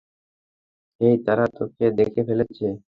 [1.01, 2.67] হেই, তারা তোকে দেখে ফেলবে!